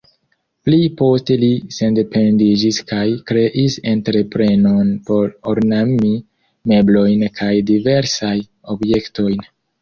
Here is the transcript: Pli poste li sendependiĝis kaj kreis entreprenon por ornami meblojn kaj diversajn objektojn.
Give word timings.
Pli 0.67 0.77
poste 0.99 1.35
li 1.41 1.49
sendependiĝis 1.75 2.79
kaj 2.91 3.03
kreis 3.31 3.75
entreprenon 3.91 4.89
por 5.11 5.29
ornami 5.53 6.15
meblojn 6.73 7.29
kaj 7.41 7.53
diversajn 7.73 8.43
objektojn. 8.77 9.47